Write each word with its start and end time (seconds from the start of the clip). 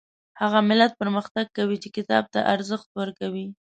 هغه 0.41 0.59
ملت 0.69 0.91
پرمختګ 1.01 1.45
کوي 1.57 1.77
چې 1.83 1.89
کتاب 1.97 2.23
ته 2.33 2.39
ارزښت 2.53 2.87
ورکوي 2.99 3.47